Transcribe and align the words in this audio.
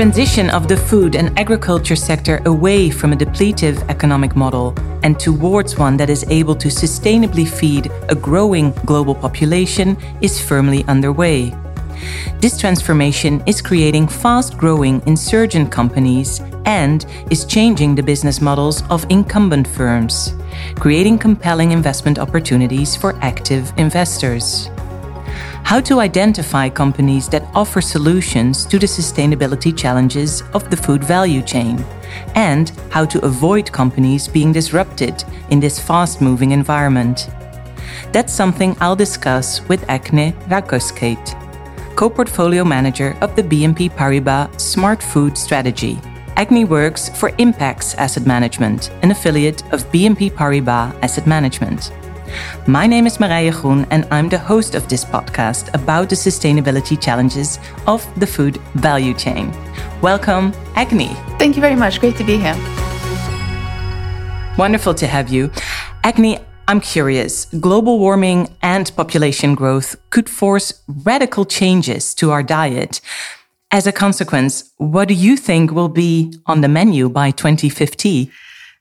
transition 0.00 0.48
of 0.48 0.66
the 0.66 0.78
food 0.78 1.14
and 1.14 1.38
agriculture 1.38 1.94
sector 1.94 2.40
away 2.46 2.88
from 2.88 3.12
a 3.12 3.16
depletive 3.16 3.86
economic 3.90 4.34
model 4.34 4.74
and 5.02 5.20
towards 5.20 5.76
one 5.76 5.94
that 5.94 6.08
is 6.08 6.24
able 6.30 6.54
to 6.54 6.68
sustainably 6.68 7.46
feed 7.46 7.92
a 8.08 8.14
growing 8.14 8.70
global 8.86 9.14
population 9.14 9.98
is 10.22 10.40
firmly 10.40 10.86
underway. 10.88 11.54
This 12.38 12.56
transformation 12.56 13.42
is 13.44 13.60
creating 13.60 14.08
fast 14.08 14.56
growing 14.56 15.02
insurgent 15.06 15.70
companies 15.70 16.40
and 16.64 17.04
is 17.30 17.44
changing 17.44 17.94
the 17.94 18.02
business 18.02 18.40
models 18.40 18.82
of 18.88 19.04
incumbent 19.10 19.68
firms, 19.68 20.32
creating 20.76 21.18
compelling 21.18 21.72
investment 21.72 22.18
opportunities 22.18 22.96
for 22.96 23.14
active 23.20 23.70
investors. 23.76 24.70
How 25.70 25.80
to 25.82 26.00
identify 26.00 26.68
companies 26.68 27.28
that 27.28 27.46
offer 27.54 27.80
solutions 27.80 28.66
to 28.66 28.76
the 28.76 28.88
sustainability 28.88 29.70
challenges 29.70 30.42
of 30.52 30.68
the 30.68 30.76
food 30.76 31.04
value 31.04 31.42
chain, 31.42 31.78
and 32.34 32.72
how 32.90 33.04
to 33.04 33.24
avoid 33.24 33.70
companies 33.70 34.26
being 34.26 34.52
disrupted 34.52 35.22
in 35.50 35.60
this 35.60 35.78
fast 35.78 36.20
moving 36.20 36.50
environment. 36.50 37.30
That's 38.10 38.32
something 38.32 38.76
I'll 38.80 38.96
discuss 38.96 39.62
with 39.68 39.88
Agne 39.88 40.32
Rakauskaite 40.48 41.36
co-portfolio 41.94 42.64
manager 42.64 43.16
of 43.20 43.36
the 43.36 43.42
BNP 43.44 43.90
Paribas 43.92 44.60
Smart 44.60 45.00
Food 45.00 45.38
Strategy. 45.38 46.00
Agne 46.36 46.64
works 46.64 47.10
for 47.10 47.30
Impax 47.38 47.94
Asset 47.96 48.26
Management, 48.26 48.90
an 49.02 49.12
affiliate 49.12 49.62
of 49.72 49.84
BNP 49.92 50.32
Paribas 50.32 50.92
Asset 51.00 51.28
Management. 51.28 51.92
My 52.66 52.86
name 52.86 53.06
is 53.06 53.18
Marije 53.18 53.52
Groen, 53.60 53.86
and 53.90 54.06
I'm 54.10 54.28
the 54.28 54.38
host 54.38 54.74
of 54.74 54.88
this 54.88 55.04
podcast 55.04 55.74
about 55.74 56.08
the 56.08 56.16
sustainability 56.16 57.00
challenges 57.00 57.58
of 57.86 58.06
the 58.20 58.26
food 58.26 58.58
value 58.74 59.14
chain. 59.14 59.52
Welcome, 60.02 60.52
Agne. 60.74 61.08
Thank 61.38 61.56
you 61.56 61.62
very 61.62 61.76
much. 61.76 62.00
Great 62.00 62.16
to 62.16 62.24
be 62.24 62.36
here. 62.36 62.56
Wonderful 64.56 64.94
to 64.94 65.06
have 65.06 65.28
you. 65.30 65.50
Agne, 66.04 66.38
I'm 66.68 66.80
curious. 66.80 67.46
Global 67.46 67.98
warming 67.98 68.48
and 68.62 68.94
population 68.94 69.54
growth 69.54 69.96
could 70.10 70.28
force 70.28 70.72
radical 70.86 71.44
changes 71.44 72.14
to 72.14 72.30
our 72.30 72.42
diet. 72.42 73.00
As 73.72 73.86
a 73.86 73.92
consequence, 73.92 74.70
what 74.78 75.08
do 75.08 75.14
you 75.14 75.36
think 75.36 75.72
will 75.72 75.88
be 75.88 76.32
on 76.46 76.60
the 76.60 76.68
menu 76.68 77.08
by 77.08 77.30
2050? 77.30 78.30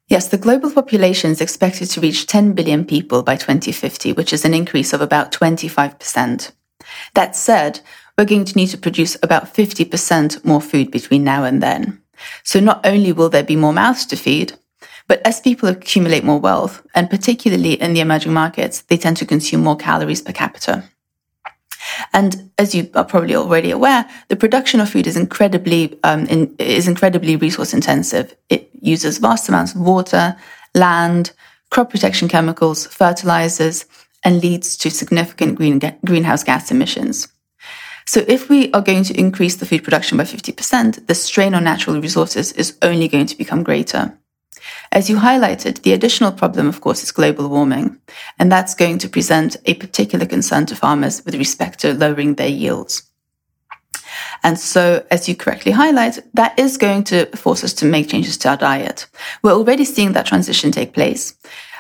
Yes, 0.10 0.30
the 0.30 0.40
global 0.40 0.72
population 0.72 1.30
is 1.30 1.40
expected 1.40 1.86
to 1.92 2.02
reach 2.02 2.26
10 2.26 2.54
billion 2.54 2.84
people 2.84 3.22
by 3.22 3.36
2050, 3.36 4.14
which 4.14 4.34
is 4.34 4.44
an 4.44 4.56
increase 4.56 4.92
of 4.92 5.02
about 5.02 5.32
25%. 5.32 6.52
That 7.14 7.36
said, 7.36 7.82
we're 8.18 8.26
going 8.26 8.46
to 8.46 8.56
need 8.56 8.70
to 8.70 8.78
produce 8.80 9.18
about 9.22 9.54
50% 9.54 10.44
more 10.44 10.62
food 10.62 10.90
between 10.90 11.24
now 11.24 11.44
and 11.44 11.62
then. 11.62 12.02
So 12.44 12.60
not 12.60 12.84
only 12.88 13.14
will 13.14 13.30
there 13.30 13.44
be 13.44 13.56
more 13.56 13.72
mouths 13.72 14.08
to 14.08 14.16
feed, 14.16 14.54
but 15.08 15.22
as 15.26 15.42
people 15.42 15.70
accumulate 15.70 16.24
more 16.24 16.40
wealth, 16.40 16.82
and 16.96 17.08
particularly 17.08 17.74
in 17.74 17.94
the 17.94 18.00
emerging 18.00 18.34
markets, 18.34 18.82
they 18.82 18.98
tend 18.98 19.18
to 19.18 19.28
consume 19.28 19.62
more 19.62 19.78
calories 19.78 20.24
per 20.24 20.34
capita. 20.34 20.86
And 22.14 22.52
as 22.58 22.74
you 22.74 22.90
are 22.96 23.06
probably 23.06 23.36
already 23.36 23.72
aware, 23.72 24.10
the 24.28 24.36
production 24.36 24.80
of 24.80 24.90
food 24.90 25.08
is 25.08 25.18
incredibly 25.18 25.98
um, 26.04 26.26
in, 26.28 26.56
is 26.60 26.88
incredibly 26.88 27.36
resource 27.36 27.74
intensive. 27.74 28.36
It 28.50 28.70
uses 28.82 29.18
vast 29.18 29.50
amounts 29.50 29.76
of 29.76 29.82
water, 29.82 30.36
land, 30.76 31.32
crop 31.70 31.90
protection 31.90 32.28
chemicals, 32.28 32.88
fertilizers, 32.88 33.86
and 34.24 34.42
leads 34.42 34.78
to 34.78 34.90
significant 34.90 35.56
green, 35.56 35.80
greenhouse 36.06 36.44
gas 36.44 36.72
emissions. 36.72 37.28
So 38.06 38.26
if 38.28 38.50
we 38.50 38.72
are 38.72 38.82
going 38.82 39.04
to 39.04 39.20
increase 39.20 39.58
the 39.58 39.68
food 39.68 39.84
production 39.84 40.18
by 40.18 40.24
50%, 40.24 41.06
the 41.06 41.14
strain 41.14 41.54
on 41.54 41.64
natural 41.64 42.02
resources 42.02 42.52
is 42.54 42.78
only 42.82 43.08
going 43.08 43.28
to 43.28 43.38
become 43.38 43.62
greater. 43.62 44.18
As 44.92 45.10
you 45.10 45.18
highlighted, 45.18 45.82
the 45.82 45.94
additional 45.94 46.32
problem, 46.32 46.68
of 46.68 46.82
course, 46.82 47.04
is 47.04 47.12
global 47.12 47.50
warming, 47.50 48.00
and 48.38 48.52
that's 48.52 48.76
going 48.76 48.98
to 49.00 49.10
present 49.10 49.58
a 49.66 49.74
particular 49.76 50.26
concern 50.26 50.66
to 50.68 50.76
farmers 50.76 51.24
with 51.26 51.36
respect 51.36 51.80
to 51.80 51.94
lowering 51.94 52.36
their 52.36 52.50
yields. 52.50 53.04
And 54.44 54.60
so, 54.60 55.06
as 55.12 55.28
you 55.28 55.36
correctly 55.36 55.72
highlight, 55.72 56.20
that 56.34 56.58
is 56.58 56.78
going 56.78 57.04
to 57.06 57.26
force 57.36 57.64
us 57.64 57.74
to 57.74 57.86
make 57.86 58.10
changes 58.10 58.38
to 58.40 58.50
our 58.50 58.58
diet. 58.58 59.08
We're 59.44 59.54
already 59.54 59.86
seeing 59.86 60.14
that 60.14 60.26
transition 60.26 60.72
take 60.72 60.94
place. 60.94 61.36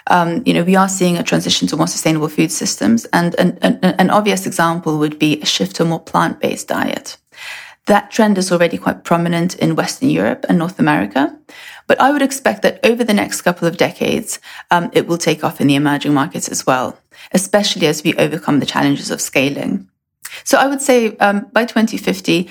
Um, 0.07 0.43
you 0.45 0.53
know, 0.53 0.63
we 0.63 0.75
are 0.75 0.89
seeing 0.89 1.17
a 1.17 1.23
transition 1.23 1.67
to 1.67 1.77
more 1.77 1.87
sustainable 1.87 2.29
food 2.29 2.51
systems, 2.51 3.05
and 3.13 3.35
an, 3.39 3.57
an, 3.61 3.77
an 3.83 4.09
obvious 4.09 4.45
example 4.45 4.97
would 4.97 5.19
be 5.19 5.39
a 5.41 5.45
shift 5.45 5.75
to 5.77 5.83
a 5.83 5.85
more 5.85 5.99
plant-based 5.99 6.67
diet. 6.67 7.17
That 7.89 8.11
trend 8.11 8.37
is 8.37 8.51
already 8.51 8.77
quite 8.77 9.03
prominent 9.03 9.55
in 9.55 9.75
Western 9.75 10.11
Europe 10.11 10.45
and 10.47 10.59
North 10.59 10.77
America. 10.77 11.35
But 11.87 11.99
I 11.99 12.11
would 12.11 12.21
expect 12.21 12.61
that 12.61 12.79
over 12.85 13.03
the 13.03 13.15
next 13.15 13.41
couple 13.41 13.67
of 13.67 13.77
decades, 13.77 14.39
um, 14.69 14.91
it 14.93 15.07
will 15.07 15.17
take 15.17 15.43
off 15.43 15.59
in 15.59 15.65
the 15.65 15.73
emerging 15.73 16.13
markets 16.13 16.47
as 16.47 16.67
well, 16.67 16.99
especially 17.31 17.87
as 17.87 18.03
we 18.03 18.13
overcome 18.13 18.59
the 18.59 18.67
challenges 18.67 19.09
of 19.09 19.19
scaling. 19.19 19.89
So 20.43 20.59
I 20.59 20.67
would 20.67 20.83
say 20.83 21.17
um, 21.17 21.47
by 21.51 21.65
2050, 21.65 22.47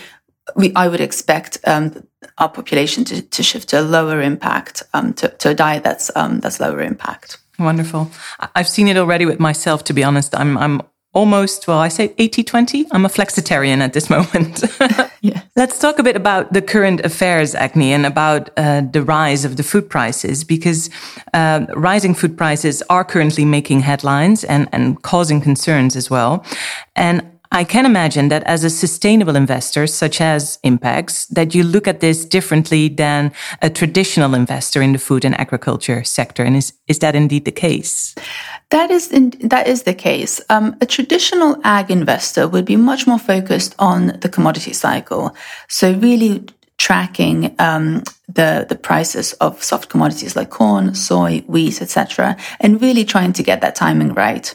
we, 0.56 0.75
I 0.75 0.88
would 0.88 1.00
expect 1.00 1.59
um, 1.65 2.05
our 2.38 2.49
population 2.49 3.05
to, 3.05 3.22
to, 3.22 3.43
shift 3.44 3.69
to 3.69 3.81
a 3.81 3.82
lower 3.82 4.20
impact, 4.20 4.82
um, 4.93 5.15
to, 5.15 5.28
to, 5.28 5.50
a 5.50 5.55
diet 5.55 5.84
that's 5.84 6.10
um, 6.16 6.41
that's 6.41 6.59
lower 6.59 6.81
impact. 6.81 7.38
Wonderful. 7.60 8.10
I've 8.56 8.69
seen 8.69 8.88
it 8.88 8.97
already 8.97 9.25
with 9.25 9.38
myself. 9.38 9.84
To 9.84 9.93
be 9.93 10.03
honest, 10.03 10.34
I'm 10.34 10.59
I'm 10.59 10.82
almost, 11.13 11.67
well, 11.67 11.79
I 11.79 11.89
say 11.89 12.15
80 12.19 12.45
20. 12.45 12.87
I'm 12.93 13.05
a 13.05 13.09
flexitarian 13.09 13.79
at 13.79 13.93
this 13.93 14.11
moment. 14.17 14.63
yeah. 15.21 15.43
Let's 15.57 15.79
talk 15.79 15.99
a 15.99 16.03
bit 16.03 16.17
about 16.17 16.53
the 16.53 16.63
current 16.63 17.01
affairs, 17.01 17.55
Agne, 17.55 17.93
and 17.93 18.07
about 18.07 18.51
uh, 18.57 18.83
the 18.83 19.03
rise 19.03 19.45
of 19.45 19.57
the 19.57 19.63
food 19.63 19.89
prices, 19.89 20.45
because 20.45 20.91
uh, 21.35 21.67
rising 21.75 22.15
food 22.15 22.37
prices 22.37 22.83
are 22.89 23.05
currently 23.05 23.45
making 23.45 23.81
headlines 23.81 24.45
and, 24.45 24.69
and 24.73 25.03
causing 25.03 25.41
concerns 25.41 25.97
as 25.97 26.11
well. 26.11 26.45
And 26.95 27.38
I 27.51 27.65
can 27.65 27.87
imagine 27.87 28.29
that 28.29 28.43
as 28.45 28.65
a 28.65 28.71
sustainable 28.71 29.37
investor, 29.37 29.87
such 29.87 30.21
as 30.21 30.59
Impax, 30.65 31.29
that 31.29 31.55
you 31.55 31.63
look 31.63 31.89
at 31.89 32.01
this 32.01 32.25
differently 32.25 32.89
than 32.89 33.33
a 33.63 33.71
traditional 33.71 34.35
investor 34.35 34.83
in 34.83 34.93
the 34.93 34.99
food 34.99 35.25
and 35.25 35.39
agriculture 35.41 36.05
sector. 36.05 36.45
And 36.45 36.57
is, 36.57 36.75
is 36.89 36.99
that 36.99 37.15
indeed 37.15 37.45
the 37.45 37.53
case? 37.53 38.15
That 38.71 38.91
is 38.91 39.11
in, 39.11 39.31
that 39.41 39.67
is 39.67 39.85
the 39.85 39.95
case. 39.95 40.43
Um, 40.51 40.77
a 40.81 40.87
traditional 40.87 41.57
ag 41.65 41.91
investor 41.91 42.47
would 42.47 42.67
be 42.67 42.77
much 42.77 43.07
more 43.07 43.19
focused 43.19 43.75
on 43.79 44.19
the 44.21 44.29
commodity 44.29 44.75
cycle. 44.75 45.35
So 45.69 45.95
really 45.95 46.45
tracking 46.77 47.55
um, 47.59 48.03
the 48.29 48.65
the 48.69 48.77
prices 48.77 49.33
of 49.35 49.63
soft 49.63 49.89
commodities 49.89 50.37
like 50.37 50.51
corn, 50.51 50.95
soy, 50.95 51.43
wheat, 51.47 51.83
etc., 51.83 52.37
and 52.61 52.81
really 52.81 53.05
trying 53.05 53.33
to 53.33 53.43
get 53.43 53.61
that 53.61 53.75
timing 53.75 54.15
right. 54.15 54.55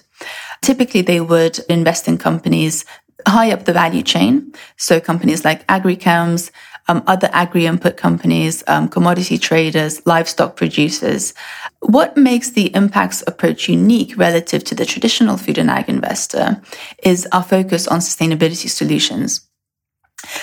Typically, 0.63 1.01
they 1.01 1.19
would 1.19 1.59
invest 1.69 2.07
in 2.07 2.17
companies 2.17 2.85
high 3.27 3.51
up 3.51 3.65
the 3.65 3.73
value 3.73 4.01
chain. 4.01 4.53
So 4.77 4.99
companies 4.99 5.45
like 5.45 5.67
agrichems, 5.67 6.51
um, 6.87 7.03
other 7.05 7.29
agri 7.31 7.65
input 7.65 7.97
companies, 7.97 8.63
um, 8.67 8.87
commodity 8.87 9.37
traders, 9.37 10.05
livestock 10.05 10.55
producers. 10.55 11.33
What 11.81 12.15
makes 12.17 12.51
the 12.51 12.69
Impax 12.71 13.23
approach 13.27 13.69
unique 13.69 14.17
relative 14.17 14.63
to 14.65 14.75
the 14.75 14.85
traditional 14.85 15.37
food 15.37 15.57
and 15.57 15.69
ag 15.69 15.89
investor 15.89 16.61
is 17.03 17.27
our 17.31 17.43
focus 17.43 17.87
on 17.87 17.99
sustainability 17.99 18.69
solutions. 18.69 19.47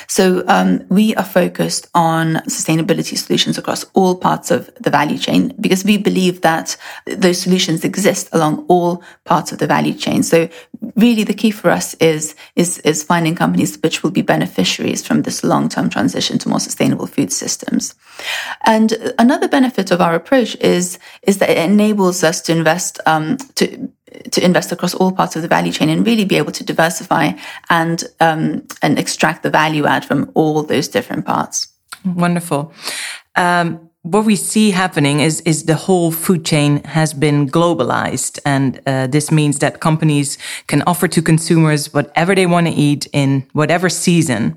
So 0.07 0.45
um, 0.47 0.87
we 0.89 1.15
are 1.15 1.25
focused 1.25 1.89
on 1.95 2.35
sustainability 2.47 3.17
solutions 3.17 3.59
across 3.59 3.85
all 3.95 4.17
parts 4.17 4.51
of 4.51 4.71
the 4.81 4.91
value 4.91 5.19
chain 5.19 5.55
because 5.61 5.85
we 5.85 5.97
believe 5.97 6.43
that 6.43 6.77
those 7.07 7.41
solutions 7.41 7.85
exist 7.85 8.29
along 8.33 8.67
all 8.69 9.03
parts 9.25 9.53
of 9.53 9.59
the 9.59 9.67
value 9.67 9.95
chain. 9.95 10.23
So 10.23 10.49
really, 10.97 11.25
the 11.25 11.35
key 11.35 11.51
for 11.51 11.71
us 11.71 11.95
is 11.95 12.35
is 12.57 12.79
is 12.79 13.03
finding 13.03 13.35
companies 13.35 13.79
which 13.83 14.03
will 14.03 14.11
be 14.11 14.23
beneficiaries 14.23 15.07
from 15.07 15.23
this 15.23 15.43
long 15.43 15.69
term 15.69 15.89
transition 15.89 16.39
to 16.39 16.49
more 16.49 16.61
sustainable 16.61 17.07
food 17.07 17.33
systems. 17.33 17.95
And 18.65 19.15
another 19.19 19.49
benefit 19.49 19.91
of 19.91 20.01
our 20.01 20.15
approach 20.15 20.57
is 20.57 20.99
is 21.23 21.39
that 21.39 21.51
it 21.51 21.59
enables 21.59 22.23
us 22.25 22.41
to 22.43 22.53
invest 22.53 23.01
um, 23.07 23.37
to 23.57 23.91
to 24.31 24.45
invest 24.45 24.73
across 24.73 24.95
all 24.95 25.13
parts 25.13 25.37
of 25.37 25.43
the 25.43 25.49
value 25.49 25.73
chain 25.73 25.89
and 25.89 26.07
really 26.07 26.25
be 26.25 26.37
able 26.37 26.53
to 26.53 26.65
diversify 26.65 27.33
and 27.69 28.05
um, 28.21 28.67
and 28.83 28.99
extract 28.99 29.43
the 29.43 29.51
value 29.51 29.87
add 29.87 30.05
from 30.05 30.31
all 30.35 30.63
those 30.63 30.89
different 30.89 31.27
parts. 31.27 31.69
Wonderful. 32.05 32.73
Um, 33.37 33.90
what 34.03 34.25
we 34.25 34.35
see 34.35 34.71
happening 34.71 35.21
is 35.21 35.43
is 35.43 35.65
the 35.65 35.75
whole 35.75 36.11
food 36.11 36.43
chain 36.43 36.83
has 36.85 37.13
been 37.13 37.47
globalized, 37.47 38.39
and 38.47 38.81
uh, 38.87 39.07
this 39.07 39.31
means 39.31 39.59
that 39.59 39.81
companies 39.81 40.39
can 40.69 40.83
offer 40.87 41.07
to 41.09 41.21
consumers 41.21 41.93
whatever 41.93 42.35
they 42.35 42.47
want 42.47 42.67
to 42.67 42.73
eat 42.73 43.07
in 43.13 43.47
whatever 43.53 43.91
season. 43.91 44.57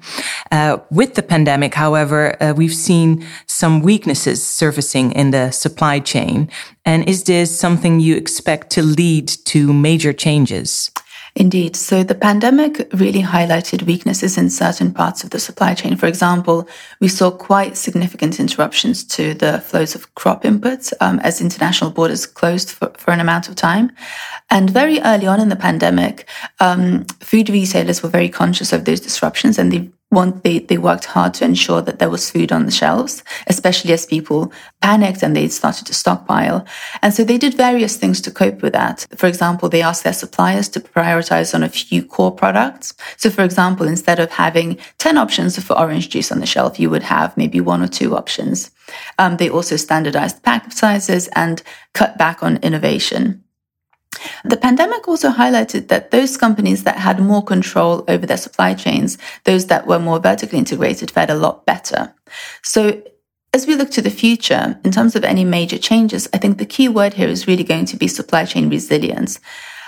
Uh, 0.52 0.78
with 0.90 1.16
the 1.16 1.24
pandemic, 1.24 1.74
however, 1.74 2.42
uh, 2.42 2.54
we've 2.56 2.74
seen 2.74 3.26
some 3.46 3.82
weaknesses 3.82 4.42
surfacing 4.42 5.12
in 5.12 5.32
the 5.32 5.52
supply 5.52 6.00
chain. 6.00 6.50
And 6.86 7.08
is 7.08 7.24
this 7.24 7.58
something 7.58 8.00
you 8.00 8.16
expect 8.16 8.70
to 8.72 8.82
lead 8.82 9.28
to 9.46 9.74
major 9.74 10.14
changes? 10.14 10.90
Indeed. 11.36 11.76
So 11.76 12.04
the 12.04 12.14
pandemic 12.14 12.88
really 12.94 13.24
highlighted 13.24 13.84
weaknesses 13.84 14.38
in 14.38 14.52
certain 14.52 14.94
parts 14.94 15.24
of 15.24 15.32
the 15.32 15.40
supply 15.40 15.74
chain. 15.74 15.96
For 15.98 16.06
example, 16.06 16.68
we 17.00 17.08
saw 17.08 17.32
quite 17.32 17.76
significant 17.76 18.40
interruptions 18.40 19.04
to 19.16 19.34
the 19.34 19.60
flows 19.60 19.96
of 19.96 20.14
crop 20.14 20.44
inputs 20.44 20.94
um, 21.02 21.20
as 21.22 21.42
international 21.42 21.90
borders 21.90 22.28
closed 22.28 22.70
for, 22.70 22.92
for, 22.98 23.12
an 23.12 23.20
amount 23.20 23.50
of 23.50 23.56
time. 23.56 23.92
And 24.52 24.70
very 24.70 25.00
early 25.00 25.26
on 25.26 25.40
in 25.40 25.50
the 25.50 25.56
pandemic, 25.56 26.30
um, 26.60 27.06
food 27.20 27.50
retailers 27.50 28.04
were 28.04 28.10
very 28.10 28.30
conscious 28.30 28.72
of 28.72 28.86
those 28.86 29.00
disruptions 29.00 29.58
and 29.58 29.72
they 29.72 29.90
they, 30.44 30.60
they 30.60 30.78
worked 30.78 31.06
hard 31.06 31.34
to 31.36 31.46
ensure 31.46 31.82
that 31.82 32.00
there 32.00 32.10
was 32.10 32.30
food 32.30 32.52
on 32.52 32.66
the 32.66 32.72
shelves, 32.72 33.24
especially 33.48 33.94
as 33.94 34.06
people 34.06 34.52
panicked 34.82 35.24
and 35.24 35.36
they 35.36 35.48
started 35.48 35.86
to 35.88 35.94
stockpile. 35.94 36.66
And 37.02 37.14
so 37.14 37.24
they 37.24 37.38
did 37.38 37.56
various 37.56 37.98
things 37.98 38.22
to 38.22 38.32
cope 38.32 38.62
with 38.62 38.74
that. 38.74 39.06
For 39.16 39.28
example, 39.28 39.70
they 39.70 39.82
asked 39.82 40.04
their 40.04 40.14
suppliers 40.14 40.70
to 40.70 40.80
prioritize 40.80 41.54
on 41.54 41.64
a 41.64 41.70
few 41.70 42.04
core 42.04 42.32
products. 42.32 42.94
So 43.18 43.30
for 43.30 43.44
example, 43.44 43.88
instead 43.88 44.20
of 44.20 44.32
having 44.32 44.78
10 45.00 45.18
options 45.18 45.62
for 45.64 45.78
orange 45.78 46.10
juice 46.10 46.32
on 46.32 46.40
the 46.40 46.46
shelf, 46.46 46.80
you 46.80 46.90
would 46.90 47.04
have 47.04 47.36
maybe 47.36 47.60
one 47.60 47.82
or 47.82 47.88
two 47.88 48.16
options. 48.16 48.72
Um, 49.18 49.38
they 49.38 49.50
also 49.50 49.78
standardized 49.78 50.44
pack 50.44 50.72
sizes 50.72 51.28
and 51.30 51.64
cut 51.94 52.18
back 52.18 52.44
on 52.44 52.58
innovation. 52.58 53.44
The 54.46 54.58
pandemic 54.58 55.08
also 55.08 55.30
highlighted 55.30 55.88
that 55.88 56.12
those 56.12 56.36
companies 56.36 56.84
that 56.84 56.98
had 56.98 57.20
more 57.20 57.44
control 57.44 58.04
over 58.08 58.26
their 58.26 58.38
supply 58.38 58.74
chains, 58.74 59.18
those 59.46 59.68
that 59.68 59.88
were 59.88 60.00
more 60.00 60.20
vertically 60.20 60.60
integrated, 60.60 61.12
fared 61.12 61.30
a 61.30 61.36
lot 61.36 61.66
better. 61.66 62.14
So 62.62 63.02
as 63.54 63.68
we 63.68 63.76
look 63.76 63.92
to 63.92 64.02
the 64.02 64.10
future, 64.10 64.80
in 64.84 64.92
terms 64.92 65.16
of 65.16 65.24
any 65.24 65.46
major 65.46 65.78
changes, 65.78 66.28
I 66.34 66.40
think 66.40 66.58
the 66.58 66.66
key 66.66 66.90
word 66.90 67.14
here 67.14 67.30
is 67.30 67.48
really 67.48 67.64
going 67.64 67.86
to 67.86 67.98
be 67.98 68.08
supply 68.08 68.46
chain 68.46 68.70
resilience. 68.70 69.40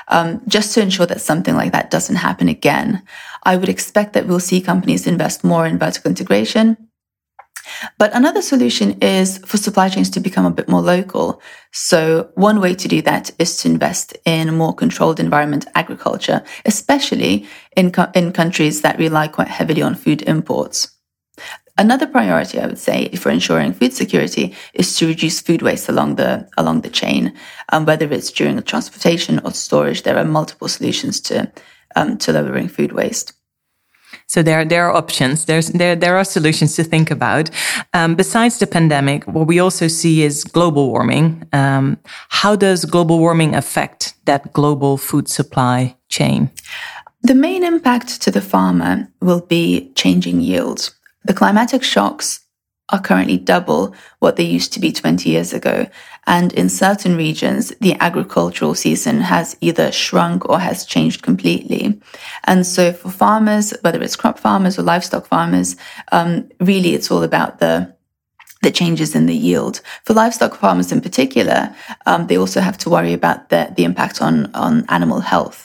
Um, 0.08 0.42
just 0.48 0.74
to 0.76 0.82
ensure 0.82 1.08
that 1.08 1.20
something 1.20 1.56
like 1.56 1.72
that 1.72 1.90
doesn't 1.90 2.18
happen 2.18 2.48
again, 2.48 3.02
I 3.44 3.58
would 3.58 3.70
expect 3.70 4.14
that 4.14 4.28
we'll 4.28 4.40
see 4.40 4.62
companies 4.62 5.08
invest 5.08 5.44
more 5.44 5.66
in 5.66 5.80
vertical 5.80 6.10
integration, 6.10 6.78
but 7.98 8.16
another 8.16 8.42
solution 8.42 8.98
is 9.02 9.38
for 9.40 9.58
supply 9.58 9.90
chains 9.90 10.10
to 10.12 10.20
become 10.20 10.46
a 10.46 10.52
bit 10.52 10.70
more 10.70 10.82
local. 10.82 11.42
So 11.72 12.30
one 12.36 12.60
way 12.62 12.76
to 12.76 12.88
do 12.88 13.02
that 13.04 13.32
is 13.40 13.58
to 13.58 13.70
invest 13.70 14.18
in 14.26 14.56
more 14.56 14.74
controlled 14.74 15.20
environment 15.20 15.68
agriculture, 15.76 16.44
especially 16.66 17.48
in, 17.76 17.92
co- 17.92 18.12
in 18.14 18.32
countries 18.32 18.82
that 18.82 19.00
rely 19.00 19.28
quite 19.28 19.48
heavily 19.48 19.82
on 19.82 19.96
food 19.96 20.22
imports. 20.24 20.92
Another 21.78 22.08
priority, 22.08 22.60
I 22.60 22.68
would 22.68 22.80
say, 22.80 23.10
for 23.16 23.30
ensuring 23.30 23.74
food 23.74 23.94
security 23.94 24.56
is 24.74 24.96
to 24.98 25.08
reduce 25.08 25.42
food 25.42 25.62
waste 25.62 25.90
along 25.90 26.16
the 26.16 26.48
along 26.58 26.82
the 26.82 26.90
chain, 26.90 27.34
um, 27.74 27.86
whether 27.86 28.10
it's 28.14 28.32
during 28.32 28.62
transportation 28.62 29.42
or 29.44 29.52
storage. 29.52 30.04
There 30.04 30.18
are 30.18 30.24
multiple 30.24 30.70
solutions 30.70 31.20
to 31.22 31.52
um, 31.98 32.18
to 32.20 32.32
lowering 32.32 32.70
food 32.70 32.94
waste. 32.94 33.34
So 34.28 34.42
there, 34.42 34.66
there 34.66 34.88
are 34.90 34.96
options. 34.96 35.46
There's, 35.46 35.70
there, 35.70 35.96
there 35.96 36.18
are 36.18 36.24
solutions 36.24 36.76
to 36.76 36.84
think 36.84 37.12
about. 37.12 37.50
Um, 37.94 38.16
besides 38.16 38.60
the 38.60 38.68
pandemic, 38.68 39.24
what 39.26 39.48
we 39.48 39.60
also 39.60 39.88
see 39.88 40.24
is 40.24 40.44
global 40.44 40.90
warming. 40.90 41.48
Um, 41.54 41.98
how 42.30 42.56
does 42.56 42.86
global 42.86 43.20
warming 43.20 43.56
affect 43.56 44.16
that 44.26 44.52
global 44.54 44.98
food 44.98 45.28
supply 45.28 45.96
chain? 46.10 46.50
The 47.22 47.36
main 47.36 47.64
impact 47.64 48.22
to 48.24 48.32
the 48.32 48.42
farmer 48.42 49.08
will 49.22 49.42
be 49.42 49.92
changing 49.96 50.42
yields. 50.42 50.96
The 51.24 51.34
climatic 51.34 51.84
shocks 51.84 52.45
are 52.90 53.02
currently 53.02 53.38
double 53.38 53.96
what 54.20 54.36
they 54.36 54.44
used 54.44 54.72
to 54.74 54.80
be 54.80 54.92
20 54.92 55.30
years 55.30 55.54
ago. 55.54 55.88
And 56.28 56.54
in 56.54 56.70
certain 56.70 57.16
regions, 57.16 57.74
the 57.82 57.96
agricultural 58.00 58.76
season 58.76 59.22
has 59.22 59.56
either 59.62 59.92
shrunk 59.92 60.48
or 60.48 60.60
has 60.60 60.86
changed 60.86 61.22
completely. 61.24 62.00
And 62.44 62.66
so 62.66 62.94
for 62.94 63.10
farmers, 63.10 63.74
whether 63.82 64.02
it's 64.02 64.16
crop 64.16 64.40
farmers 64.40 64.78
or 64.78 64.84
livestock 64.84 65.28
farmers, 65.28 65.76
um, 66.12 66.50
really 66.60 66.94
it's 66.94 67.12
all 67.12 67.24
about 67.24 67.60
the 67.60 67.94
the 68.62 68.72
changes 68.72 69.14
in 69.14 69.28
the 69.28 69.36
yield. 69.36 69.80
For 70.06 70.14
livestock 70.14 70.56
farmers 70.56 70.92
in 70.92 71.00
particular, 71.00 71.76
um, 72.08 72.26
they 72.26 72.38
also 72.38 72.62
have 72.62 72.80
to 72.80 72.90
worry 72.90 73.14
about 73.14 73.50
the, 73.50 73.72
the 73.76 73.84
impact 73.84 74.24
on, 74.24 74.52
on 74.56 74.86
animal 74.90 75.20
health 75.20 75.65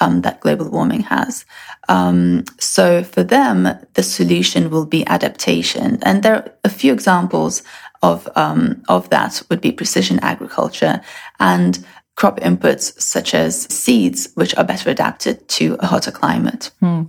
um, 0.00 0.22
that 0.22 0.40
global 0.40 0.70
warming 0.70 1.02
has. 1.02 1.44
Um, 1.88 2.44
so 2.58 3.02
for 3.04 3.22
them, 3.22 3.68
the 3.94 4.02
solution 4.02 4.70
will 4.70 4.86
be 4.86 5.06
adaptation. 5.06 5.98
And 6.02 6.22
there 6.22 6.34
are 6.34 6.52
a 6.64 6.68
few 6.68 6.92
examples 6.92 7.62
of, 8.02 8.28
um, 8.34 8.82
of 8.88 9.10
that 9.10 9.42
would 9.50 9.60
be 9.60 9.72
precision 9.72 10.18
agriculture 10.20 11.00
and 11.38 11.84
crop 12.20 12.38
inputs 12.40 12.92
such 13.00 13.32
as 13.32 13.62
seeds, 13.72 14.28
which 14.34 14.54
are 14.56 14.64
better 14.64 14.90
adapted 14.90 15.48
to 15.48 15.74
a 15.80 15.86
hotter 15.86 16.10
climate. 16.10 16.70
Hmm. 16.80 17.04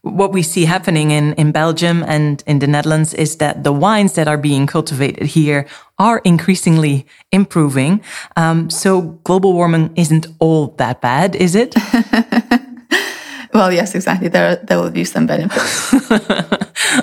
What 0.00 0.32
we 0.32 0.42
see 0.42 0.64
happening 0.64 1.10
in, 1.10 1.34
in 1.34 1.52
Belgium 1.52 2.02
and 2.08 2.42
in 2.46 2.60
the 2.60 2.66
Netherlands 2.66 3.12
is 3.12 3.36
that 3.36 3.64
the 3.64 3.72
wines 3.72 4.14
that 4.14 4.28
are 4.28 4.38
being 4.38 4.66
cultivated 4.66 5.26
here 5.26 5.66
are 5.98 6.22
increasingly 6.24 7.04
improving. 7.32 8.00
Um, 8.36 8.70
so 8.70 9.02
global 9.24 9.52
warming 9.52 9.92
isn't 9.94 10.26
all 10.38 10.68
that 10.78 11.02
bad, 11.02 11.36
is 11.36 11.54
it? 11.54 11.74
well, 13.52 13.70
yes, 13.70 13.94
exactly. 13.94 14.28
There, 14.28 14.56
there 14.56 14.80
will 14.80 14.90
be 14.90 15.04
some 15.04 15.26
benefits. 15.26 15.92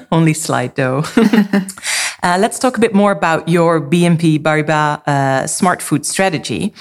Only 0.11 0.33
slight, 0.33 0.75
though. 0.75 1.03
uh, 2.23 2.37
let's 2.39 2.57
talk 2.57 2.77
a 2.77 2.81
bit 2.81 2.95
more 2.95 3.11
about 3.11 3.47
your 3.47 3.79
BNP 3.79 4.39
Paribas 4.39 5.07
uh, 5.07 5.45
smart 5.45 5.83
food 5.83 6.03
strategy. 6.03 6.73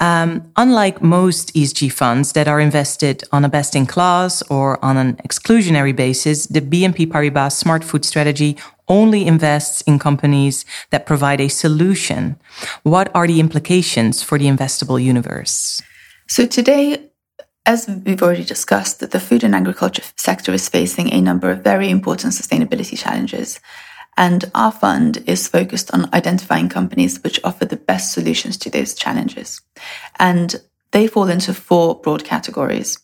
Um, 0.00 0.50
unlike 0.56 1.02
most 1.02 1.54
ESG 1.54 1.92
funds 1.92 2.32
that 2.32 2.48
are 2.48 2.58
invested 2.58 3.22
on 3.30 3.44
a 3.44 3.48
best 3.48 3.76
in 3.76 3.86
class 3.86 4.42
or 4.50 4.84
on 4.84 4.96
an 4.96 5.16
exclusionary 5.16 5.94
basis, 5.94 6.46
the 6.46 6.60
BNP 6.60 7.06
Paribas 7.06 7.52
Smart 7.52 7.84
Food 7.84 8.04
Strategy 8.04 8.56
only 8.88 9.26
invests 9.26 9.82
in 9.82 9.98
companies 9.98 10.64
that 10.90 11.06
provide 11.06 11.40
a 11.40 11.48
solution. 11.48 12.36
What 12.82 13.10
are 13.14 13.26
the 13.26 13.40
implications 13.40 14.22
for 14.22 14.38
the 14.38 14.46
investable 14.46 15.02
universe? 15.02 15.80
So 16.28 16.44
today, 16.46 17.10
as 17.64 17.88
we've 18.04 18.22
already 18.22 18.44
discussed, 18.44 18.98
the 18.98 19.20
food 19.20 19.44
and 19.44 19.54
agriculture 19.54 20.02
sector 20.16 20.52
is 20.52 20.68
facing 20.68 21.12
a 21.12 21.20
number 21.20 21.50
of 21.50 21.62
very 21.62 21.88
important 21.88 22.34
sustainability 22.34 22.98
challenges. 22.98 23.60
And 24.16 24.50
our 24.54 24.70
fund 24.70 25.24
is 25.26 25.48
focused 25.48 25.92
on 25.92 26.12
identifying 26.14 26.68
companies 26.68 27.22
which 27.22 27.40
offer 27.42 27.64
the 27.64 27.76
best 27.76 28.12
solutions 28.12 28.56
to 28.58 28.70
those 28.70 28.94
challenges. 28.94 29.60
And 30.18 30.54
they 30.92 31.08
fall 31.08 31.28
into 31.28 31.52
four 31.52 32.00
broad 32.00 32.24
categories. 32.24 32.98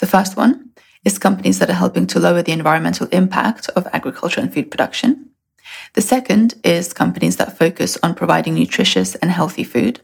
The 0.00 0.06
first 0.06 0.36
one 0.36 0.70
is 1.04 1.18
companies 1.18 1.58
that 1.58 1.70
are 1.70 1.74
helping 1.74 2.06
to 2.08 2.18
lower 2.18 2.42
the 2.42 2.52
environmental 2.52 3.06
impact 3.08 3.68
of 3.70 3.86
agriculture 3.92 4.40
and 4.40 4.52
food 4.52 4.70
production. 4.70 5.30
The 5.94 6.02
second 6.02 6.54
is 6.64 6.92
companies 6.92 7.36
that 7.36 7.56
focus 7.56 7.96
on 8.02 8.14
providing 8.14 8.54
nutritious 8.54 9.14
and 9.16 9.30
healthy 9.30 9.64
food. 9.64 10.00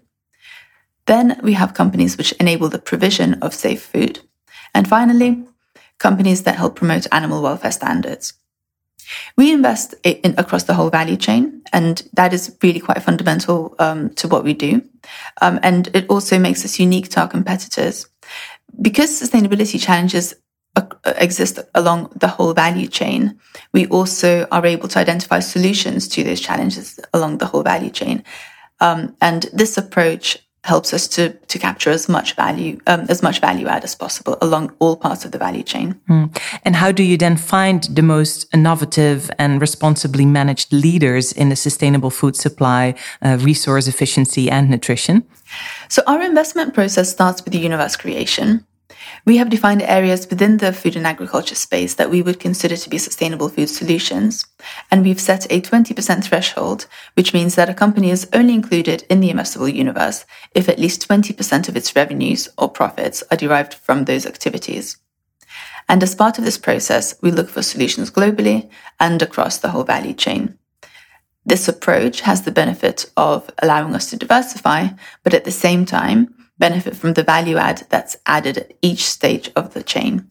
Then 1.06 1.40
we 1.42 1.54
have 1.54 1.74
companies 1.74 2.16
which 2.16 2.32
enable 2.32 2.68
the 2.68 2.78
provision 2.78 3.34
of 3.34 3.54
safe 3.54 3.82
food. 3.82 4.20
And 4.74 4.88
finally, 4.88 5.44
companies 5.98 6.42
that 6.42 6.56
help 6.56 6.76
promote 6.76 7.06
animal 7.12 7.42
welfare 7.42 7.72
standards. 7.72 8.34
We 9.36 9.52
invest 9.52 9.94
in, 10.02 10.34
across 10.38 10.64
the 10.64 10.74
whole 10.74 10.90
value 10.90 11.16
chain, 11.16 11.62
and 11.72 12.02
that 12.14 12.32
is 12.32 12.56
really 12.62 12.80
quite 12.80 13.02
fundamental 13.02 13.74
um, 13.78 14.10
to 14.14 14.28
what 14.28 14.44
we 14.44 14.54
do. 14.54 14.82
Um, 15.40 15.60
and 15.62 15.88
it 15.94 16.06
also 16.08 16.38
makes 16.38 16.64
us 16.64 16.78
unique 16.78 17.08
to 17.10 17.20
our 17.20 17.28
competitors. 17.28 18.08
Because 18.80 19.20
sustainability 19.20 19.80
challenges 19.80 20.34
uh, 20.76 20.84
exist 21.16 21.58
along 21.74 22.12
the 22.16 22.28
whole 22.28 22.52
value 22.52 22.88
chain, 22.88 23.38
we 23.72 23.86
also 23.86 24.46
are 24.50 24.66
able 24.66 24.88
to 24.88 24.98
identify 24.98 25.40
solutions 25.40 26.08
to 26.08 26.24
those 26.24 26.40
challenges 26.40 27.00
along 27.14 27.38
the 27.38 27.46
whole 27.46 27.62
value 27.62 27.90
chain. 27.90 28.22
Um, 28.80 29.16
and 29.20 29.44
this 29.52 29.78
approach 29.78 30.45
helps 30.66 30.92
us 30.92 31.06
to 31.08 31.30
to 31.52 31.58
capture 31.58 31.90
as 31.90 32.08
much 32.08 32.34
value 32.34 32.78
um, 32.86 33.06
as 33.08 33.22
much 33.22 33.40
value 33.40 33.66
add 33.68 33.84
as 33.84 33.94
possible 33.94 34.36
along 34.42 34.72
all 34.80 34.96
parts 34.96 35.24
of 35.24 35.30
the 35.30 35.38
value 35.38 35.62
chain. 35.62 35.94
Mm. 36.08 36.36
And 36.64 36.76
how 36.76 36.92
do 36.92 37.02
you 37.02 37.16
then 37.16 37.36
find 37.36 37.84
the 37.84 38.02
most 38.02 38.46
innovative 38.52 39.30
and 39.38 39.60
responsibly 39.60 40.26
managed 40.26 40.72
leaders 40.72 41.32
in 41.32 41.48
the 41.48 41.56
sustainable 41.56 42.10
food 42.10 42.36
supply, 42.36 42.94
uh, 43.22 43.38
resource 43.40 43.86
efficiency, 43.86 44.50
and 44.50 44.68
nutrition? 44.68 45.22
So 45.88 46.02
our 46.06 46.20
investment 46.22 46.74
process 46.74 47.10
starts 47.10 47.44
with 47.44 47.52
the 47.52 47.60
universe 47.60 47.96
creation. 47.96 48.66
We 49.24 49.36
have 49.38 49.50
defined 49.50 49.82
areas 49.82 50.28
within 50.28 50.58
the 50.58 50.72
food 50.72 50.96
and 50.96 51.06
agriculture 51.06 51.54
space 51.54 51.94
that 51.94 52.10
we 52.10 52.22
would 52.22 52.40
consider 52.40 52.76
to 52.76 52.90
be 52.90 52.98
sustainable 52.98 53.48
food 53.48 53.68
solutions. 53.68 54.46
And 54.90 55.02
we've 55.02 55.20
set 55.20 55.50
a 55.50 55.60
20% 55.60 56.24
threshold, 56.24 56.86
which 57.14 57.34
means 57.34 57.54
that 57.54 57.68
a 57.68 57.74
company 57.74 58.10
is 58.10 58.28
only 58.32 58.54
included 58.54 59.04
in 59.10 59.20
the 59.20 59.30
investable 59.30 59.72
universe 59.72 60.24
if 60.54 60.68
at 60.68 60.78
least 60.78 61.08
20% 61.08 61.68
of 61.68 61.76
its 61.76 61.96
revenues 61.96 62.48
or 62.56 62.68
profits 62.68 63.22
are 63.30 63.36
derived 63.36 63.74
from 63.74 64.04
those 64.04 64.26
activities. 64.26 64.96
And 65.88 66.02
as 66.02 66.14
part 66.14 66.38
of 66.38 66.44
this 66.44 66.58
process, 66.58 67.14
we 67.22 67.30
look 67.30 67.48
for 67.48 67.62
solutions 67.62 68.10
globally 68.10 68.68
and 68.98 69.22
across 69.22 69.58
the 69.58 69.70
whole 69.70 69.84
value 69.84 70.14
chain. 70.14 70.58
This 71.44 71.68
approach 71.68 72.22
has 72.22 72.42
the 72.42 72.50
benefit 72.50 73.08
of 73.16 73.48
allowing 73.62 73.94
us 73.94 74.10
to 74.10 74.16
diversify, 74.16 74.88
but 75.22 75.32
at 75.32 75.44
the 75.44 75.52
same 75.52 75.86
time, 75.86 76.34
benefit 76.58 76.96
from 76.96 77.14
the 77.14 77.22
value 77.22 77.56
add 77.56 77.86
that's 77.90 78.16
added 78.26 78.58
at 78.58 78.72
each 78.82 79.04
stage 79.04 79.50
of 79.56 79.74
the 79.74 79.82
chain. 79.82 80.30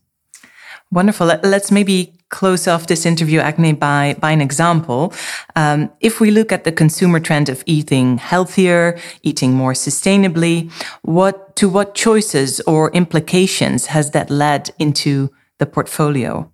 Wonderful. 0.92 1.28
Let's 1.28 1.72
maybe 1.72 2.14
close 2.30 2.68
off 2.68 2.88
this 2.88 3.06
interview, 3.06 3.40
Agni, 3.40 3.74
by, 3.74 4.16
by 4.20 4.32
an 4.32 4.42
example. 4.42 5.14
Um, 5.56 5.92
if 6.00 6.20
we 6.20 6.32
look 6.32 6.52
at 6.52 6.64
the 6.64 6.72
consumer 6.72 7.20
trend 7.20 7.50
of 7.50 7.64
eating 7.66 8.18
healthier, 8.18 8.98
eating 9.24 9.54
more 9.54 9.74
sustainably, 9.74 10.72
what 11.02 11.56
to 11.58 11.70
what 11.70 11.96
choices 11.96 12.62
or 12.62 12.92
implications 12.92 13.88
has 13.88 14.12
that 14.12 14.30
led 14.30 14.70
into 14.80 15.32
the 15.60 15.66
portfolio? 15.66 16.50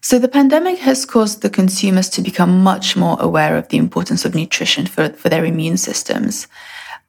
So 0.00 0.18
the 0.18 0.28
pandemic 0.28 0.78
has 0.80 1.04
caused 1.04 1.42
the 1.42 1.50
consumers 1.50 2.08
to 2.10 2.22
become 2.22 2.62
much 2.62 2.96
more 2.96 3.16
aware 3.20 3.56
of 3.56 3.68
the 3.68 3.76
importance 3.76 4.24
of 4.24 4.34
nutrition 4.34 4.86
for, 4.86 5.10
for 5.10 5.28
their 5.28 5.44
immune 5.44 5.76
systems. 5.76 6.48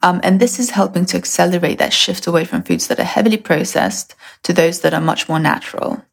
Um, 0.04 0.20
and 0.22 0.40
this 0.40 0.60
is 0.60 0.72
helping 0.72 1.06
to 1.06 1.18
accelerate 1.18 1.80
that 1.80 1.94
shift 1.94 2.28
away 2.28 2.44
from 2.44 2.62
foods 2.62 2.88
that 2.88 3.00
are 3.00 3.06
heavily 3.06 3.38
processed 3.38 4.16
to 4.44 4.52
those 4.52 4.82
that 4.82 4.94
are 4.94 5.02
much 5.02 5.30
more 5.30 5.40
natural. 5.40 6.04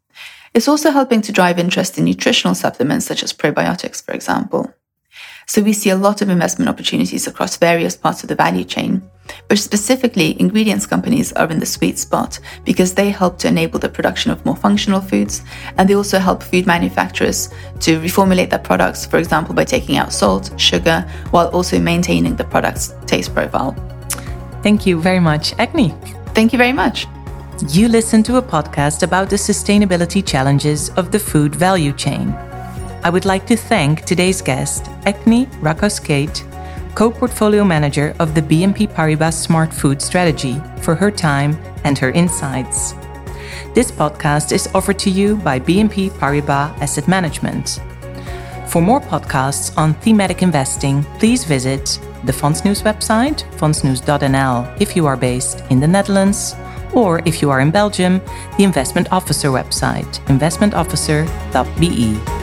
It's 0.55 0.69
also 0.69 0.93
helping 0.93 1.21
to 1.23 1.33
drive 1.33 1.59
interest 1.59 1.99
in 1.99 2.05
nutritional 2.05 2.55
supplements 2.55 3.07
such 3.07 3.23
as 3.25 3.33
probiotics, 3.33 4.03
for 4.03 4.13
example. 4.13 4.73
So 5.50 5.62
we 5.62 5.73
see 5.73 5.90
a 5.90 5.97
lot 5.97 6.23
of 6.23 6.28
investment 6.28 6.69
opportunities 6.69 7.26
across 7.26 7.57
various 7.57 7.97
parts 7.97 8.23
of 8.23 8.28
the 8.28 8.37
value 8.37 8.62
chain. 8.62 9.02
But 9.49 9.59
specifically, 9.59 10.40
ingredients 10.40 10.87
companies 10.87 11.33
are 11.33 11.50
in 11.50 11.59
the 11.59 11.66
sweet 11.66 11.99
spot 11.99 12.38
because 12.64 12.95
they 12.95 13.11
help 13.11 13.37
to 13.38 13.49
enable 13.49 13.80
the 13.80 13.88
production 13.88 14.30
of 14.30 14.47
more 14.47 14.54
functional 14.54 15.00
foods 15.00 15.42
and 15.76 15.88
they 15.88 15.97
also 15.97 16.21
help 16.21 16.45
food 16.45 16.69
manufacturers 16.69 17.49
to 17.80 17.99
reformulate 17.99 18.50
their 18.50 18.61
products, 18.61 19.04
for 19.04 19.16
example, 19.16 19.52
by 19.52 19.64
taking 19.64 19.97
out 19.97 20.12
salt, 20.12 20.52
sugar, 20.57 21.00
while 21.33 21.49
also 21.49 21.80
maintaining 21.80 22.37
the 22.37 22.45
product's 22.45 22.95
taste 23.07 23.35
profile. 23.35 23.75
Thank 24.62 24.87
you 24.87 25.00
very 25.00 25.19
much, 25.19 25.52
Agni. 25.59 25.92
Thank 26.33 26.52
you 26.52 26.59
very 26.59 26.73
much. 26.73 27.09
You 27.71 27.88
listen 27.88 28.23
to 28.23 28.37
a 28.37 28.42
podcast 28.42 29.02
about 29.02 29.28
the 29.28 29.37
sustainability 29.37 30.25
challenges 30.25 30.90
of 30.90 31.11
the 31.11 31.19
food 31.19 31.57
value 31.57 31.92
chain. 31.92 32.38
I 33.02 33.09
would 33.09 33.25
like 33.25 33.47
to 33.47 33.57
thank 33.57 34.04
today's 34.04 34.42
guest, 34.42 34.90
Agni 35.07 35.47
Rakauskaite, 35.62 36.45
co-portfolio 36.95 37.64
manager 37.64 38.14
of 38.19 38.35
the 38.35 38.42
BNP 38.42 38.92
Paribas 38.92 39.33
Smart 39.33 39.73
Food 39.73 40.02
Strategy, 40.02 40.61
for 40.83 40.95
her 40.95 41.11
time 41.11 41.57
and 41.85 41.97
her 41.97 42.11
insights. 42.11 42.92
This 43.75 43.90
podcast 43.90 44.52
is 44.52 44.69
offered 44.75 44.99
to 44.99 45.09
you 45.09 45.37
by 45.37 45.59
BNP 45.59 46.11
Paribas 46.11 46.78
Asset 46.83 47.09
Management. 47.09 47.80
For 48.69 48.83
more 48.83 49.00
podcasts 49.00 49.75
on 49.78 49.95
thematic 49.95 50.42
investing, 50.42 51.02
please 51.19 51.45
visit 51.45 51.99
the 52.25 52.33
Fondsnieuws 52.33 52.83
website, 52.83 53.45
fondsnieuws.nl 53.57 54.76
if 54.78 54.95
you 54.95 55.07
are 55.07 55.16
based 55.16 55.62
in 55.71 55.80
the 55.80 55.88
Netherlands, 55.88 56.54
or 56.92 57.23
if 57.25 57.40
you 57.40 57.50
are 57.50 57.61
in 57.61 57.71
Belgium, 57.71 58.21
the 58.59 58.64
Investment 58.64 59.11
Officer 59.11 59.49
website, 59.49 60.21
investmentofficer.be. 60.26 62.40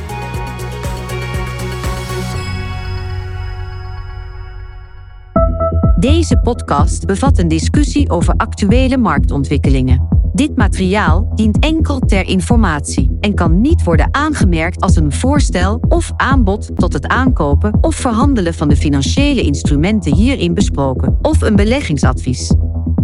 Deze 5.99 6.37
podcast 6.37 7.05
bevat 7.05 7.37
een 7.37 7.47
discussie 7.47 8.09
over 8.09 8.33
actuele 8.33 8.97
marktontwikkelingen. 8.97 10.07
Dit 10.33 10.55
materiaal 10.55 11.31
dient 11.35 11.59
enkel 11.59 11.99
ter 11.99 12.27
informatie 12.27 13.17
en 13.19 13.33
kan 13.33 13.61
niet 13.61 13.83
worden 13.83 14.07
aangemerkt 14.11 14.81
als 14.81 14.95
een 14.95 15.11
voorstel 15.11 15.81
of 15.89 16.11
aanbod 16.15 16.75
tot 16.75 16.93
het 16.93 17.07
aankopen 17.07 17.77
of 17.81 17.95
verhandelen 17.95 18.53
van 18.53 18.69
de 18.69 18.75
financiële 18.75 19.41
instrumenten 19.41 20.15
hierin 20.15 20.53
besproken 20.53 21.17
of 21.21 21.41
een 21.41 21.55
beleggingsadvies. 21.55 22.53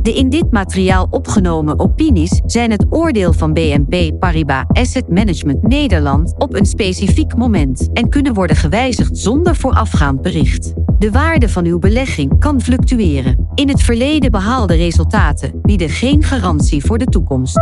De 0.02 0.14
in 0.14 0.30
dit 0.30 0.52
materiaal 0.52 1.08
opgenomen 1.10 1.80
opinies 1.80 2.42
zijn 2.46 2.72
het 2.72 2.86
oordeel 2.90 3.34
van 3.34 3.54
BNP 3.54 4.20
Paribas 4.20 4.66
Asset 4.68 5.10
Management 5.10 5.68
Nederland 5.68 6.34
op 6.38 6.56
een 6.56 6.66
specifiek 6.66 7.36
moment 7.36 7.90
en 7.94 8.10
kunnen 8.10 8.34
worden 8.34 8.56
gewijzigd 8.56 9.18
zonder 9.18 9.56
voorafgaand 9.56 10.22
bericht. 10.22 10.74
De 11.03 11.12
waarde 11.12 11.50
van 11.50 11.65
uw 11.65 11.79
belegging 11.79 12.39
kan 12.39 12.62
fluctueren. 12.62 13.48
In 13.55 13.69
het 13.69 13.81
verleden 13.81 14.31
behaalde 14.31 14.75
resultaten 14.75 15.62
bieden 15.62 15.89
geen 15.89 16.24
garantie 16.24 16.86
voor 16.86 16.98
de 16.98 17.05
toekomst. 17.05 17.60